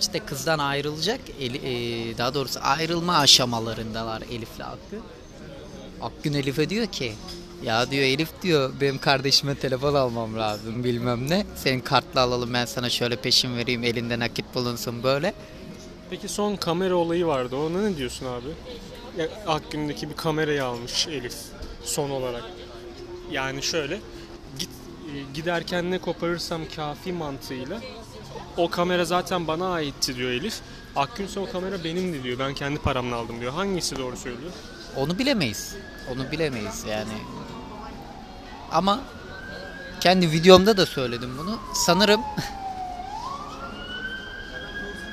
İşte 0.00 0.18
kızdan 0.18 0.58
ayrılacak, 0.58 1.20
Eli- 1.40 1.66
e, 2.12 2.18
daha 2.18 2.34
doğrusu 2.34 2.60
ayrılma 2.62 3.16
aşamalarındalar 3.18 4.22
Elif'le 4.22 4.60
Hakkı. 4.60 4.96
Akgün 6.02 6.32
Elif'e 6.32 6.70
diyor 6.70 6.86
ki 6.86 7.12
ya 7.62 7.90
diyor 7.90 8.02
Elif 8.04 8.42
diyor 8.42 8.72
benim 8.80 8.98
kardeşime 8.98 9.54
telefon 9.54 9.94
almam 9.94 10.38
lazım 10.38 10.84
bilmem 10.84 11.30
ne. 11.30 11.46
Senin 11.56 11.80
kartla 11.80 12.20
alalım 12.20 12.54
ben 12.54 12.64
sana 12.64 12.90
şöyle 12.90 13.16
peşin 13.16 13.56
vereyim 13.56 13.84
elinde 13.84 14.18
nakit 14.18 14.54
bulunsun 14.54 15.02
böyle. 15.02 15.34
Peki 16.10 16.28
son 16.28 16.56
kamera 16.56 16.94
olayı 16.94 17.26
vardı. 17.26 17.56
Ona 17.56 17.80
ne 17.82 17.96
diyorsun 17.96 18.26
abi? 18.26 18.48
Ya, 19.18 19.28
Akgün'deki 19.46 20.10
bir 20.10 20.16
kamerayı 20.16 20.64
almış 20.64 21.06
Elif 21.06 21.34
son 21.84 22.10
olarak. 22.10 22.44
Yani 23.30 23.62
şöyle 23.62 24.00
git 24.58 24.70
e, 25.14 25.34
giderken 25.34 25.90
ne 25.90 25.98
koparırsam 25.98 26.60
kafi 26.76 27.12
mantığıyla 27.12 27.80
o 28.56 28.70
kamera 28.70 29.04
zaten 29.04 29.46
bana 29.46 29.72
aitti 29.72 30.16
diyor 30.16 30.30
Elif. 30.30 30.60
Akgün 30.96 31.24
ise 31.24 31.40
o 31.40 31.50
kamera 31.52 31.84
benimdi 31.84 32.22
diyor. 32.22 32.38
Ben 32.38 32.54
kendi 32.54 32.78
paramla 32.78 33.16
aldım 33.16 33.40
diyor. 33.40 33.52
Hangisi 33.52 33.96
doğru 33.96 34.16
söylüyor? 34.16 34.52
Onu 34.96 35.18
bilemeyiz. 35.18 35.74
Onu 36.14 36.30
bilemeyiz 36.30 36.84
yani. 36.90 37.12
Ama 38.72 39.00
kendi 40.00 40.30
videomda 40.30 40.76
da 40.76 40.86
söyledim 40.86 41.38
bunu. 41.38 41.58
Sanırım 41.74 42.20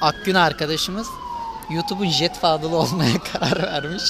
Akgün 0.02 0.36
arkadaşımız 0.36 1.08
YouTube'un 1.70 2.10
jet 2.10 2.38
fadılı 2.40 2.76
olmaya 2.76 3.16
karar 3.34 3.64
vermiş. 3.64 4.04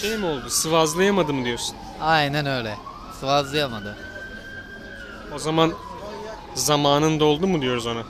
Şey 0.00 0.16
mi 0.16 0.26
oldu? 0.26 0.50
Sıvazlayamadı 0.50 1.32
mı 1.34 1.44
diyorsun? 1.44 1.76
Aynen 2.00 2.46
öyle. 2.46 2.78
Sıvazlayamadı. 3.20 3.96
O 5.34 5.38
zaman 5.38 5.72
zamanın 6.54 7.20
doldu 7.20 7.46
mu 7.46 7.62
diyoruz 7.62 7.86
ona? 7.86 8.02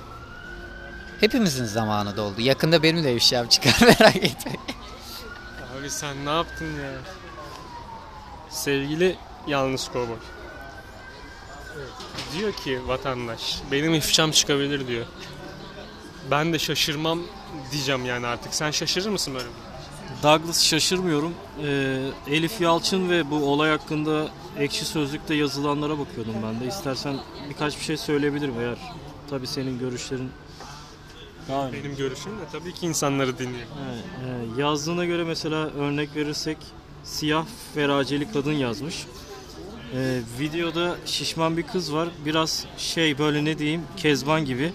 Hepimizin 1.20 1.64
zamanı 1.64 2.16
doldu. 2.16 2.40
Yakında 2.40 2.82
benim 2.82 3.04
de 3.04 3.14
ifşam 3.14 3.46
çıkar 3.48 3.76
merak 3.80 4.16
etme. 4.16 4.52
Abi 5.80 5.90
sen 5.90 6.26
ne 6.26 6.30
yaptın 6.30 6.66
ya? 6.80 6.90
Sevgili 8.50 9.16
yalnız 9.46 9.88
kovboy. 9.88 10.16
Diyor 12.38 12.52
ki 12.52 12.80
vatandaş 12.86 13.58
benim 13.72 13.94
ifşam 13.94 14.30
çıkabilir 14.30 14.88
diyor. 14.88 15.06
Ben 16.30 16.52
de 16.52 16.58
şaşırmam 16.58 17.20
diyeceğim 17.72 18.04
yani 18.04 18.26
artık. 18.26 18.54
Sen 18.54 18.70
şaşırır 18.70 19.08
mısın 19.08 19.34
böyle? 19.34 19.48
Douglas 20.22 20.64
şaşırmıyorum. 20.64 21.34
Ee, 21.62 22.00
Elif 22.30 22.60
Yalçın 22.60 23.10
ve 23.10 23.30
bu 23.30 23.36
olay 23.36 23.70
hakkında 23.70 24.28
ekşi 24.58 24.84
sözlükte 24.84 25.34
yazılanlara 25.34 25.98
bakıyordum 25.98 26.34
ben 26.42 26.60
de. 26.60 26.66
İstersen 26.66 27.16
birkaç 27.48 27.78
bir 27.78 27.84
şey 27.84 27.96
söyleyebilirim 27.96 28.54
eğer 28.60 28.78
tabii 29.30 29.46
senin 29.46 29.78
görüşlerin 29.78 30.30
önemli. 31.48 31.84
Benim 31.84 31.96
görüşüm 31.96 32.32
de 32.32 32.44
tabii 32.52 32.74
ki 32.74 32.86
insanları 32.86 33.38
dinliyor. 33.38 33.66
Evet, 33.90 34.04
e, 34.58 34.60
yazdığına 34.60 35.04
göre 35.04 35.24
mesela 35.24 35.56
örnek 35.56 36.16
verirsek 36.16 36.58
siyah 37.04 37.46
feraceli 37.74 38.32
kadın 38.32 38.52
yazmış. 38.52 39.06
E, 39.94 40.20
videoda 40.40 40.96
şişman 41.06 41.56
bir 41.56 41.62
kız 41.62 41.94
var. 41.94 42.08
Biraz 42.24 42.64
şey 42.78 43.18
böyle 43.18 43.44
ne 43.44 43.58
diyeyim 43.58 43.82
kezban 43.96 44.44
gibi. 44.44 44.72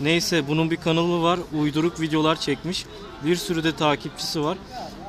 Neyse 0.00 0.48
bunun 0.48 0.70
bir 0.70 0.76
kanalı 0.76 1.22
var. 1.22 1.38
Uyduruk 1.60 2.00
videolar 2.00 2.40
çekmiş. 2.40 2.86
Bir 3.24 3.36
sürü 3.36 3.64
de 3.64 3.76
takipçisi 3.76 4.42
var. 4.42 4.58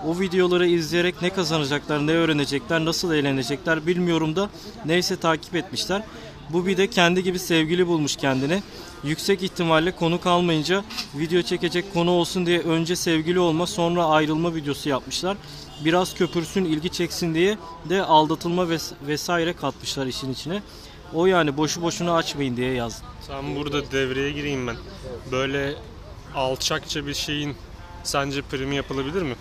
O 0.08 0.20
videoları 0.20 0.68
izleyerek 0.68 1.22
ne 1.22 1.30
kazanacaklar, 1.30 2.08
ne 2.08 2.12
öğrenecekler, 2.12 2.86
nasıl 2.86 3.14
eğlenecekler 3.14 3.88
bilmiyorum 3.88 4.36
da 4.36 4.50
neyse 4.86 5.16
takip 5.16 5.56
etmişler. 5.56 6.04
Bu 6.50 6.66
bir 6.66 6.78
de 6.78 6.88
kendi 6.88 7.24
gibi 7.24 7.40
sevgili 7.40 7.88
bulmuş 7.88 8.16
kendine. 8.16 8.64
Yüksek 9.04 9.44
ihtimalle 9.44 9.92
konu 9.92 10.22
kalmayınca 10.22 10.84
video 11.16 11.42
çekecek 11.42 11.94
konu 11.94 12.12
olsun 12.12 12.46
diye 12.46 12.60
önce 12.60 12.96
sevgili 12.96 13.40
olma 13.40 13.68
sonra 13.68 14.06
ayrılma 14.06 14.56
videosu 14.56 14.90
yapmışlar. 14.90 15.38
Biraz 15.86 16.14
köpürsün 16.14 16.66
ilgi 16.66 16.90
çeksin 16.90 17.34
diye 17.34 17.58
de 17.90 18.04
aldatılma 18.04 18.64
ves- 18.64 18.92
vesaire 19.08 19.54
katmışlar 19.54 20.06
işin 20.08 20.34
içine. 20.34 20.62
O 21.14 21.26
yani 21.26 21.58
boşu 21.58 21.82
boşuna 21.82 22.16
açmayın 22.16 22.58
diye 22.58 22.74
yazdım. 22.74 23.06
Tam 23.28 23.56
burada 23.56 23.92
devreye 23.92 24.32
gireyim 24.32 24.68
ben. 24.68 24.76
Böyle 25.32 25.76
alçakça 26.36 27.08
bir 27.08 27.14
şeyin 27.14 27.56
sence 28.04 28.42
primi 28.42 28.76
yapılabilir 28.76 29.22
mi? 29.22 29.36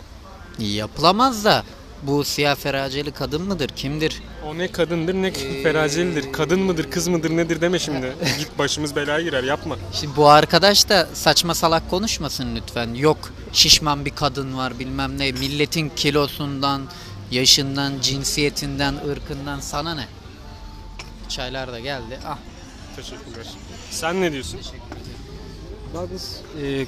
Yapılamaz 0.58 1.44
da 1.44 1.64
bu 2.02 2.24
siyah 2.24 2.56
feraceli 2.56 3.10
kadın 3.12 3.42
mıdır 3.42 3.68
kimdir? 3.68 4.22
O 4.46 4.58
ne 4.58 4.72
kadındır 4.72 5.14
ne 5.14 5.26
Ee, 5.26 5.62
feracelidir. 5.62 6.32
Kadın 6.32 6.60
mıdır 6.60 6.90
kız 6.90 7.08
mıdır 7.08 7.30
nedir 7.30 7.60
deme 7.60 7.78
şimdi. 7.78 8.12
Git 8.38 8.58
başımız 8.58 8.96
belaya 8.96 9.20
girer 9.20 9.44
yapma. 9.44 9.76
Şimdi 9.92 10.16
bu 10.16 10.28
arkadaş 10.28 10.88
da 10.88 11.08
saçma 11.14 11.54
salak 11.54 11.90
konuşmasın 11.90 12.56
lütfen. 12.56 12.94
Yok 12.94 13.18
şişman 13.52 14.04
bir 14.04 14.14
kadın 14.14 14.56
var 14.56 14.78
bilmem 14.78 15.18
ne. 15.18 15.32
Milletin 15.32 15.92
kilosundan, 15.96 16.82
yaşından, 17.30 17.92
cinsiyetinden, 18.00 18.94
ırkından 19.08 19.60
sana 19.60 19.94
ne? 19.94 20.06
Çaylar 21.28 21.72
da 21.72 21.80
geldi. 21.80 22.18
Ah 22.26 22.38
Teşekkürler. 22.96 23.46
Sen 23.90 24.20
ne 24.20 24.32
diyorsun? 24.32 24.60
Douglas 25.94 26.36
e, 26.62 26.86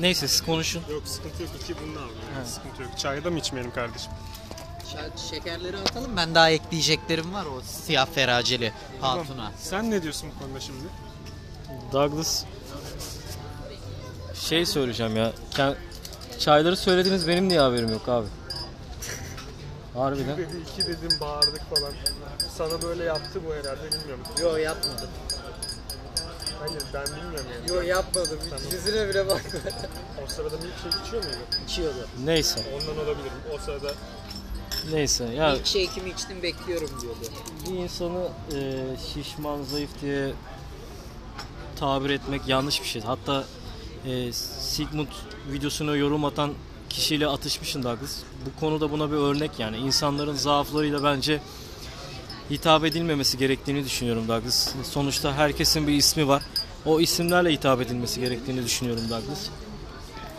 neyse 0.00 0.28
siz 0.28 0.40
konuşun. 0.40 0.82
Yok 0.90 1.02
sıkıntı 1.08 1.42
yok. 1.42 1.50
İki 1.62 1.74
bunu 1.82 1.94
da. 1.94 2.00
Sıkıntı 2.46 2.82
yok. 2.82 2.98
Çayda 2.98 3.30
mı 3.30 3.38
içmeyelim 3.38 3.72
kardeşim? 3.72 4.12
Şekerleri 5.30 5.76
atalım. 5.76 6.16
Ben 6.16 6.34
daha 6.34 6.50
ekleyeceklerim 6.50 7.34
var 7.34 7.46
o 7.46 7.60
siyah 7.60 8.06
feraceli 8.06 8.72
hatuna. 9.00 9.52
Sen 9.58 9.90
ne 9.90 10.02
diyorsun 10.02 10.30
bu 10.34 10.44
konuda 10.44 10.60
şimdi? 10.60 10.84
Douglas 11.92 12.44
şey 14.34 14.66
söyleyeceğim 14.66 15.16
ya. 15.16 15.32
Çayları 16.38 16.76
söylediniz 16.76 17.28
benim 17.28 17.48
niye 17.48 17.60
haberim 17.60 17.88
yok 17.92 18.08
abi? 18.08 18.26
Harbiden. 19.94 20.36
İki 20.72 20.88
dedim 20.88 21.18
bağırdık 21.20 21.62
falan. 21.76 21.92
Sana 22.56 22.82
böyle 22.82 23.04
yaptı 23.04 23.40
bu 23.46 23.54
herhalde 23.54 23.92
bilmiyorum. 23.92 24.24
Yo 24.40 24.56
yapmadım. 24.56 25.08
Hayır 26.62 26.82
ben 26.94 27.06
bilmiyorum 27.16 27.46
yani. 27.54 27.76
Yo 27.76 27.80
yapmadım. 27.82 28.38
Yüzüne 28.72 29.08
bile 29.08 29.26
bakma. 29.28 29.60
O 30.24 30.28
sırada 30.30 30.56
milkshake 30.56 31.06
içiyor 31.06 31.24
muydu? 31.24 31.36
İçiyordu. 31.68 32.08
Neyse. 32.24 32.60
Ondan 32.74 33.04
olabilir. 33.04 33.32
O 33.54 33.58
sırada 33.58 33.94
Neyse 34.92 35.24
ya 35.24 35.52
Milkshake'imi 35.52 36.10
içtim 36.10 36.42
bekliyorum 36.42 36.90
diyordu. 37.00 37.18
bir 37.66 37.78
insanı 37.78 38.28
e, 38.54 38.84
şişman, 39.14 39.62
zayıf 39.62 39.90
diye 40.02 40.32
tabir 41.76 42.10
etmek 42.10 42.48
yanlış 42.48 42.82
bir 42.82 42.86
şey. 42.86 43.02
Hatta 43.02 43.44
e, 44.06 44.32
Sigmund 44.32 45.08
videosuna 45.52 45.96
yorum 45.96 46.24
atan 46.24 46.52
kişiyle 46.90 47.26
atışmışsın 47.26 47.82
Douglas. 47.82 48.16
Bu 48.46 48.60
konuda 48.60 48.90
buna 48.90 49.10
bir 49.10 49.16
örnek 49.16 49.50
yani. 49.58 49.76
İnsanların 49.76 50.34
zaaflarıyla 50.34 51.04
bence 51.04 51.40
hitap 52.50 52.84
edilmemesi 52.84 53.38
gerektiğini 53.38 53.84
düşünüyorum 53.84 54.28
Douglas. 54.28 54.68
Sonuçta 54.84 55.34
herkesin 55.34 55.86
bir 55.86 55.92
ismi 55.92 56.28
var. 56.28 56.42
O 56.86 57.00
isimlerle 57.00 57.52
hitap 57.52 57.80
edilmesi 57.80 58.20
gerektiğini 58.20 58.64
düşünüyorum 58.64 59.02
Douglas. 59.10 59.48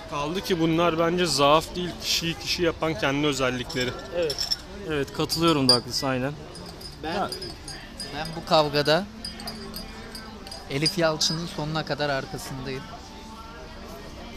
kaldı 0.10 0.42
ki 0.42 0.60
bunlar 0.60 1.00
bence 1.00 1.26
zaaf 1.26 1.76
değil 1.76 1.90
kişiyi 2.04 2.40
kişi 2.40 2.64
yapan 2.64 3.00
kendi 3.00 3.28
özellikleri. 3.28 3.90
Evet. 4.16 4.48
Evet 4.88 5.14
katılıyorum 5.14 5.70
Douglas 5.70 6.04
aynen. 6.04 6.34
Ben, 7.04 7.30
ben 8.16 8.28
bu 8.36 8.46
kavgada 8.46 9.06
Elif 10.70 10.98
Yalçın'ın 10.98 11.48
sonuna 11.48 11.86
kadar 11.86 12.10
arkasındayım. 12.10 12.84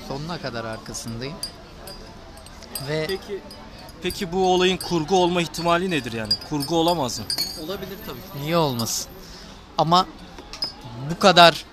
Sonuna 0.08 0.38
kadar 0.38 0.64
arkasındayım. 0.64 1.36
Ve 2.88 3.06
Peki 3.08 3.40
Peki 4.02 4.32
bu 4.32 4.52
olayın 4.54 4.76
kurgu 4.76 5.16
olma 5.16 5.42
ihtimali 5.42 5.90
nedir 5.90 6.12
yani? 6.12 6.32
Kurgu 6.50 6.76
olamaz 6.76 7.18
mı? 7.18 7.24
Olabilir 7.64 7.98
tabii. 8.06 8.42
Niye 8.42 8.56
olmasın? 8.56 9.10
Ama 9.78 10.06
bu 11.10 11.18
kadar 11.18 11.64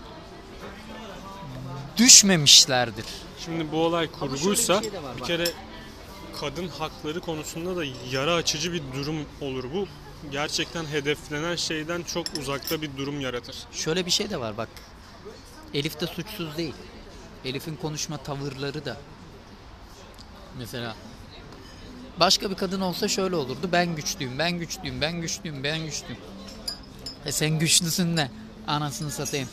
düşmemişlerdir. 1.97 3.05
Şimdi 3.45 3.71
bu 3.71 3.77
olay 3.77 4.07
bir 4.07 4.11
kurguysa 4.11 4.81
şey 4.81 4.91
de 4.91 5.03
var, 5.03 5.17
bir 5.17 5.23
kere 5.23 5.45
kadın 6.39 6.67
hakları 6.67 7.21
konusunda 7.21 7.75
da 7.75 7.83
yara 8.11 8.33
açıcı 8.33 8.73
bir 8.73 8.83
durum 8.93 9.25
olur 9.41 9.63
bu. 9.73 9.87
Gerçekten 10.31 10.85
hedeflenen 10.85 11.55
şeyden 11.55 12.03
çok 12.03 12.25
uzakta 12.39 12.81
bir 12.81 12.97
durum 12.97 13.21
yaratır. 13.21 13.55
Şöyle 13.71 14.05
bir 14.05 14.11
şey 14.11 14.29
de 14.29 14.39
var 14.39 14.57
bak. 14.57 14.69
Elif 15.73 16.01
de 16.01 16.07
suçsuz 16.07 16.57
değil. 16.57 16.73
Elif'in 17.45 17.75
konuşma 17.75 18.17
tavırları 18.17 18.85
da. 18.85 18.97
Mesela 20.57 20.95
başka 22.19 22.49
bir 22.49 22.55
kadın 22.55 22.81
olsa 22.81 23.07
şöyle 23.07 23.35
olurdu. 23.35 23.69
Ben 23.71 23.95
güçlüyüm, 23.95 24.39
ben 24.39 24.51
güçlüyüm, 24.51 25.01
ben 25.01 25.21
güçlüyüm, 25.21 25.63
ben 25.63 25.85
güçlüyüm. 25.85 26.21
E 27.25 27.31
sen 27.31 27.59
güçlüsün 27.59 28.15
ne? 28.15 28.31
Anasını 28.67 29.11
satayım. 29.11 29.47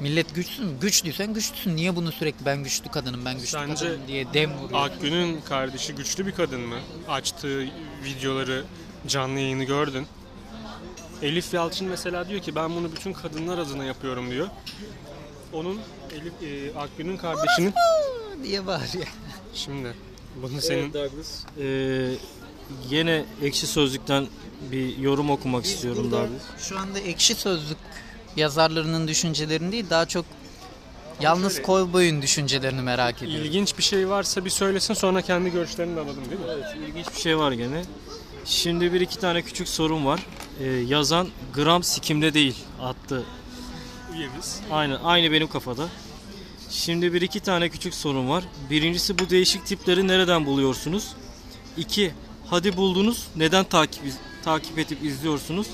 Millet 0.00 0.34
güçsün. 0.34 0.80
Güçlüysen 0.80 1.34
güçlüsün. 1.34 1.76
Niye 1.76 1.96
bunu 1.96 2.12
sürekli 2.12 2.46
ben 2.46 2.64
güçlü 2.64 2.90
kadınım, 2.90 3.24
ben 3.24 3.34
güçlü 3.34 3.46
Sence 3.46 3.86
kadınım 3.86 4.06
diye 4.06 4.34
dem 4.34 4.58
vuruyor? 4.58 4.80
Akgün'ün 4.86 5.40
kardeşi 5.40 5.94
güçlü 5.94 6.26
bir 6.26 6.32
kadın 6.32 6.60
mı? 6.60 6.78
Açtığı 7.08 7.66
videoları, 8.04 8.64
canlı 9.06 9.40
yayını 9.40 9.64
gördün. 9.64 10.06
Elif 11.22 11.54
Yalçın 11.54 11.88
mesela 11.88 12.28
diyor 12.28 12.42
ki 12.42 12.54
ben 12.54 12.76
bunu 12.76 12.92
bütün 12.92 13.12
kadınlar 13.12 13.58
adına 13.58 13.84
yapıyorum 13.84 14.30
diyor. 14.30 14.48
Onun 15.52 15.80
Elif 16.12 16.32
e, 16.42 16.78
Akgün'ün 16.78 17.16
kardeşinin 17.16 17.74
diye 18.42 18.66
bağırıyor. 18.66 19.06
şimdi 19.54 19.94
bunu 20.42 20.60
senin 20.60 20.92
Douglas. 20.92 21.44
Ee, 21.60 22.14
yine 22.90 23.24
ekşi 23.42 23.66
sözlükten 23.66 24.26
bir 24.72 24.98
yorum 24.98 25.30
okumak 25.30 25.64
istiyorum 25.64 26.10
Douglas. 26.10 26.42
Şu 26.68 26.78
anda 26.78 26.98
ekşi 26.98 27.34
sözlük 27.34 27.78
yazarlarının 28.36 29.08
düşüncelerini 29.08 29.72
değil 29.72 29.84
daha 29.90 30.06
çok 30.06 30.24
yalnız 31.20 31.52
şöyle- 31.52 31.62
kovboyun 31.66 32.22
düşüncelerini 32.22 32.82
merak 32.82 33.22
ediyorum. 33.22 33.44
ilginç 33.46 33.78
bir 33.78 33.82
şey 33.82 34.08
varsa 34.08 34.44
bir 34.44 34.50
söylesin 34.50 34.94
sonra 34.94 35.22
kendi 35.22 35.50
görüşlerini 35.52 35.96
de 35.96 36.00
alalım 36.00 36.24
değil 36.30 36.40
mi? 36.40 36.46
Evet, 36.50 36.64
ilginç 36.88 37.06
bir 37.16 37.20
şey 37.20 37.38
var 37.38 37.52
gene. 37.52 37.82
Şimdi 38.44 38.92
bir 38.92 39.00
iki 39.00 39.18
tane 39.18 39.42
küçük 39.42 39.68
sorun 39.68 40.06
var. 40.06 40.26
Ee, 40.60 40.64
yazan 40.66 41.28
gram 41.54 41.82
sikimde 41.82 42.34
değil 42.34 42.56
attı. 42.80 43.24
Üyemiz. 44.14 44.60
Aynı 44.70 45.00
aynı 45.04 45.32
benim 45.32 45.48
kafada. 45.48 45.88
Şimdi 46.70 47.12
bir 47.12 47.22
iki 47.22 47.40
tane 47.40 47.68
küçük 47.68 47.94
sorun 47.94 48.28
var. 48.28 48.44
Birincisi 48.70 49.18
bu 49.18 49.30
değişik 49.30 49.66
tipleri 49.66 50.08
nereden 50.08 50.46
buluyorsunuz? 50.46 51.14
İki, 51.76 52.12
hadi 52.46 52.76
buldunuz 52.76 53.26
neden 53.36 53.64
takip 53.64 54.02
takip 54.44 54.78
edip 54.78 55.04
izliyorsunuz? 55.04 55.66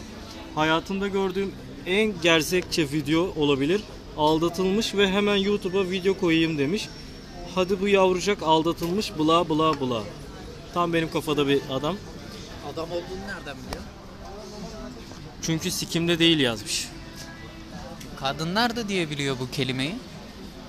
Hayatımda 0.55 1.09
gördüğüm 1.09 1.52
en 1.87 2.20
gerçekçe 2.22 2.92
video 2.92 3.20
olabilir. 3.37 3.83
Aldatılmış 4.16 4.94
ve 4.94 5.11
hemen 5.11 5.37
YouTube'a 5.37 5.90
video 5.90 6.18
koyayım 6.18 6.59
demiş. 6.59 6.88
Hadi 7.55 7.81
bu 7.81 7.88
yavrucak 7.88 8.42
aldatılmış 8.42 9.18
bla 9.18 9.48
bla 9.48 9.81
bla. 9.81 10.02
Tam 10.74 10.92
benim 10.92 11.11
kafada 11.11 11.48
bir 11.48 11.61
adam. 11.70 11.96
Adam 12.72 12.90
olduğunu 12.90 13.26
nereden 13.26 13.57
biliyor? 13.57 13.83
Çünkü 15.42 15.70
sikimde 15.70 16.18
değil 16.18 16.40
yazmış. 16.40 16.88
Kadınlar 18.16 18.76
da 18.76 18.88
diyebiliyor 18.88 19.37
bu 19.40 19.50
kelimeyi. 19.50 19.94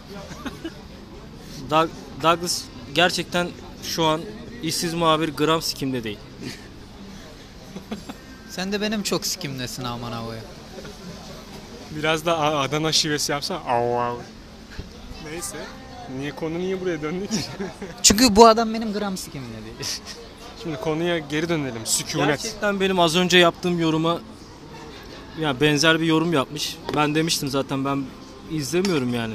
Doug- 1.70 1.90
Douglas 2.24 2.62
gerçekten 2.96 3.48
şu 3.84 4.04
an 4.06 4.22
işsiz 4.64 4.94
muhabir 4.94 5.30
gram 5.30 5.62
sikimde 5.62 6.04
değil. 6.04 6.18
Sen 8.50 8.72
de 8.72 8.82
benim 8.82 9.04
çok 9.04 9.26
sikimdesin 9.26 9.84
aman 9.84 10.12
havaya. 10.12 10.42
Biraz 11.92 12.26
da 12.26 12.38
A- 12.40 12.62
Adana 12.62 12.92
şivesi 12.92 13.32
yapsan. 13.32 13.62
Av 13.68 13.92
av. 13.98 14.18
Neyse. 15.32 15.58
Niye 16.18 16.32
konu 16.36 16.60
niye 16.60 16.82
buraya 16.82 17.02
döndük? 17.02 17.30
Çünkü 18.04 18.36
bu 18.36 18.48
adam 18.48 18.74
benim 18.74 18.94
gram 18.94 19.18
sikimde 19.18 19.46
değil. 19.66 20.00
Şimdi 20.64 20.76
konuya 20.78 21.20
geri 21.20 21.50
dönelim. 21.50 21.86
Sükunet. 21.86 22.28
Gerçekten 22.28 22.80
benim 22.80 23.00
az 23.00 23.16
önce 23.16 23.38
yaptığım 23.38 23.80
yoruma 23.80 24.20
ya 25.40 25.62
benzer 25.62 26.00
bir 26.00 26.06
yorum 26.06 26.34
yapmış. 26.34 26.78
Ben 26.96 27.16
demiştim 27.16 27.50
zaten 27.50 27.86
ben 27.86 28.04
izlemiyorum 28.52 29.14
yani. 29.14 29.34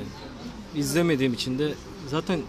İzlemediğim 0.75 1.33
için 1.35 1.59
de 1.59 1.75
zaten 2.11 2.41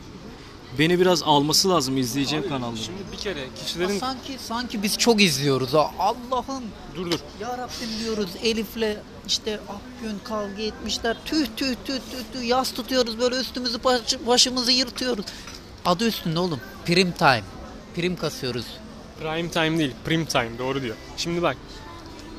beni 0.80 1.00
biraz 1.00 1.24
alması 1.24 1.70
lazım 1.70 1.98
izleyeceğim 1.98 2.50
kanalda. 2.50 2.78
Şimdi 2.78 3.00
bir 3.12 3.18
kere 3.18 3.48
kişilerin 3.64 4.00
sanki 4.00 4.38
sanki 4.40 4.84
biz 4.84 4.98
çok 4.98 5.22
izliyoruz 5.22 5.74
ha. 5.74 5.92
Allah'ım 6.00 6.64
dur 6.96 7.12
dur. 7.12 7.20
ya 7.42 7.58
Rabbim 7.58 7.90
diyoruz 8.04 8.30
Elif'le 8.44 8.98
işte 9.28 9.60
Akgün 9.70 10.20
kavga 10.24 10.62
etmişler. 10.62 11.18
Tüh 11.26 11.46
tüh 11.58 11.76
tüh 11.86 12.00
tüh 12.12 12.24
tüh 12.34 12.48
yas 12.48 12.74
tutuyoruz 12.74 13.20
böyle 13.20 13.36
üstümüzü 13.36 13.84
baş- 13.84 14.18
başımızı 14.28 14.72
yırtıyoruz. 14.72 15.26
Adı 15.86 16.08
üstünde 16.08 16.40
oğlum. 16.40 16.60
Prim 16.86 17.12
time. 17.12 17.44
Prim 17.96 18.16
kasıyoruz. 18.16 18.66
Prime 19.22 19.50
time 19.52 19.78
değil, 19.80 19.92
prim 20.06 20.26
time 20.26 20.50
doğru 20.60 20.82
diyor. 20.82 20.96
Şimdi 21.18 21.42
bak, 21.42 21.58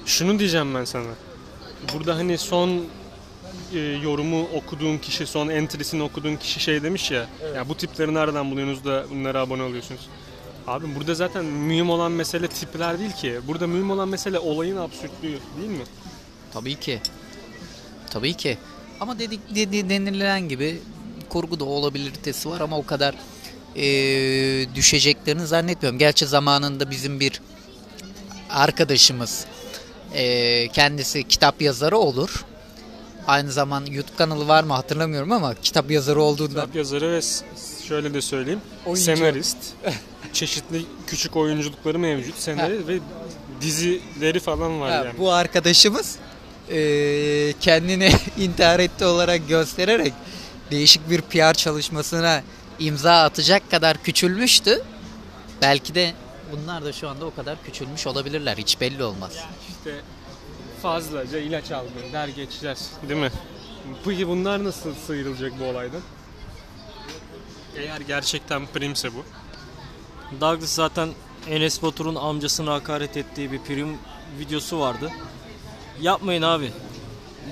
şunu 0.06 0.38
diyeceğim 0.38 0.74
ben 0.74 0.84
sana. 0.84 1.04
Burada 1.94 2.16
hani 2.16 2.38
son 2.38 2.80
e, 3.74 3.78
yorumu 3.78 4.42
okuduğun 4.54 4.98
kişi, 4.98 5.26
son 5.26 5.48
entry'sini 5.48 6.02
okuduğun 6.02 6.36
kişi 6.36 6.60
şey 6.60 6.82
demiş 6.82 7.10
ya. 7.10 7.26
Ya 7.56 7.68
bu 7.68 7.74
tipleri 7.74 8.14
nereden 8.14 8.50
buluyorsunuz 8.50 8.84
da 8.84 9.04
bunlara 9.10 9.40
abone 9.40 9.62
oluyorsunuz? 9.62 10.00
Abi 10.66 10.94
burada 10.94 11.14
zaten 11.14 11.44
mühim 11.44 11.90
olan 11.90 12.12
mesele 12.12 12.48
tipler 12.48 12.98
değil 12.98 13.12
ki. 13.12 13.40
Burada 13.46 13.66
mühim 13.66 13.90
olan 13.90 14.08
mesele 14.08 14.38
olayın 14.38 14.76
absürtlüğü 14.76 15.38
değil 15.60 15.70
mi? 15.70 15.84
Tabii 16.52 16.74
ki. 16.74 17.00
Tabii 18.10 18.34
ki. 18.34 18.58
Ama 19.00 19.18
dedik 19.18 19.54
dedi, 19.54 19.88
denilen 19.88 20.48
gibi 20.48 20.80
kurgu 21.28 21.60
da 21.60 21.64
olabilitesi 21.64 22.48
var 22.50 22.60
ama 22.60 22.78
o 22.78 22.86
kadar 22.86 23.14
eee, 23.74 24.74
düşeceklerini 24.74 25.46
zannetmiyorum. 25.46 25.98
Gerçi 25.98 26.26
zamanında 26.26 26.90
bizim 26.90 27.20
bir 27.20 27.40
arkadaşımız 28.50 29.44
eee, 30.14 30.68
kendisi 30.72 31.28
kitap 31.28 31.62
yazarı 31.62 31.98
olur. 31.98 32.44
Aynı 33.26 33.52
zamanda 33.52 33.90
YouTube 33.92 34.16
kanalı 34.16 34.48
var 34.48 34.64
mı 34.64 34.72
hatırlamıyorum 34.74 35.32
ama 35.32 35.54
kitap 35.54 35.90
yazarı 35.90 36.22
olduğundan 36.22 36.60
Kitap 36.60 36.74
yazarı 36.76 37.12
ve 37.12 37.20
şöyle 37.88 38.14
de 38.14 38.20
söyleyeyim. 38.22 38.60
Oyuncu. 38.86 39.02
Senarist. 39.02 39.56
çeşitli 40.32 40.82
küçük 41.06 41.36
oyunculukları 41.36 41.98
mevcut. 41.98 42.38
Senarist 42.38 42.88
ve 42.88 42.98
dizileri 43.60 44.40
falan 44.40 44.80
var 44.80 44.90
Ha, 44.90 44.96
yani. 44.96 45.18
Bu 45.18 45.32
arkadaşımız 45.32 46.16
eee, 46.70 47.54
kendini 47.60 48.10
intihar 48.38 48.80
etti 48.80 49.04
olarak 49.04 49.48
göstererek 49.48 50.12
değişik 50.70 51.10
bir 51.10 51.20
PR 51.20 51.54
çalışmasına 51.54 52.42
imza 52.78 53.22
atacak 53.22 53.70
kadar 53.70 54.02
küçülmüştü. 54.02 54.82
Belki 55.62 55.94
de 55.94 56.12
bunlar 56.52 56.84
da 56.84 56.92
şu 56.92 57.08
anda 57.08 57.24
o 57.26 57.34
kadar 57.34 57.64
küçülmüş 57.64 58.06
olabilirler. 58.06 58.56
Hiç 58.56 58.80
belli 58.80 59.04
olmaz. 59.04 59.32
İşte 59.78 60.00
fazlaca 60.82 61.38
ilaç 61.38 61.70
aldın 61.72 62.12
der 62.12 62.28
geçer 62.28 62.76
değil 63.08 63.20
mi? 63.20 63.30
Peki 64.04 64.28
bunlar 64.28 64.64
nasıl 64.64 64.94
sıyrılacak 64.94 65.52
bu 65.60 65.64
olaydan? 65.64 66.00
Eğer 67.76 68.00
gerçekten 68.00 68.66
primse 68.66 69.08
bu. 69.14 69.24
Douglas 70.40 70.70
zaten 70.72 71.08
Enes 71.48 71.82
Batur'un 71.82 72.14
amcasına 72.14 72.72
hakaret 72.72 73.16
ettiği 73.16 73.52
bir 73.52 73.58
prim 73.58 73.98
videosu 74.38 74.80
vardı. 74.80 75.10
Yapmayın 76.00 76.42
abi. 76.42 76.72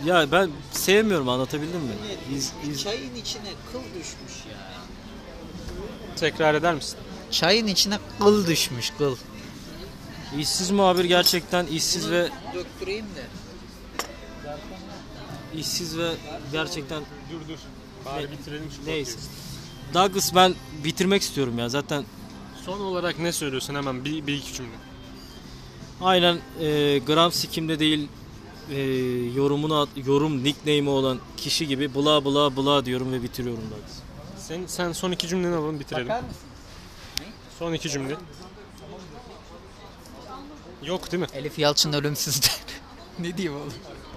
Ya 0.05 0.33
ben 0.33 0.51
sevmiyorum 0.73 1.29
anlatabildim 1.29 1.81
mi? 1.81 1.93
İz- 2.37 2.53
iz- 2.71 2.83
Çayın 2.83 3.15
içine 3.15 3.51
kıl 3.73 3.81
düşmüş 3.81 4.45
ya. 4.53 4.59
Tekrar 6.17 6.55
eder 6.55 6.75
misin? 6.75 6.99
Çayın 7.31 7.67
içine 7.67 7.99
kıl 8.19 8.47
düşmüş 8.47 8.93
kıl. 8.99 9.17
İşsiz 10.39 10.71
muhabir 10.71 11.05
gerçekten 11.05 11.67
işsiz 11.67 12.11
ve 12.11 12.29
döktüreyim 12.55 13.07
de. 13.07 13.27
işsiz 15.59 15.99
ve 15.99 16.13
gerçekten 16.53 17.03
Dur 17.33 17.49
dur. 17.49 17.59
Bari 18.07 18.31
bitirelim 18.31 18.71
şu 18.77 18.91
neyse. 18.91 19.13
podcast'i. 19.13 19.39
Douglas 19.95 20.35
ben 20.35 20.55
bitirmek 20.85 21.23
istiyorum 21.23 21.59
ya 21.59 21.69
zaten 21.69 22.05
Son 22.65 22.81
olarak 22.81 23.19
ne 23.19 23.33
söylüyorsun 23.33 23.75
hemen 23.75 24.05
bir, 24.05 24.27
bir 24.27 24.35
iki 24.35 24.53
cümle. 24.55 24.71
aynen 26.01 26.39
e, 26.61 26.99
gram 26.99 27.33
sikimde 27.33 27.79
değil 27.79 28.09
e, 28.71 28.81
yorumunu 29.37 29.81
at- 29.81 30.07
yorum 30.07 30.45
nickname'i 30.45 30.89
olan 30.89 31.19
kişi 31.37 31.67
gibi 31.69 31.95
bla 31.95 32.25
bla 32.25 32.57
bla 32.57 32.85
diyorum 32.85 33.13
ve 33.13 33.23
bitiriyorum 33.23 33.63
Douglas. 33.71 33.99
Sen, 34.49 34.61
sen 34.67 34.93
son 34.93 35.13
iki 35.13 35.29
cümleni 35.29 35.55
alalım 35.55 35.81
bitirelim. 35.81 36.07
mısın? 36.07 36.27
Son 37.59 37.73
iki 37.73 37.91
cümle. 37.91 38.17
Yok 40.83 41.13
değil 41.13 41.21
mi? 41.21 41.27
Elif 41.35 41.59
Yalçın 41.59 41.93
ölümsüz 41.93 42.43
der. 42.43 42.57
ne 43.19 43.37
diyeyim 43.37 43.57
oğlum? 43.61 43.73